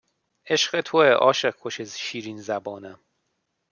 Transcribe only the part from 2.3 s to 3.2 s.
زبانم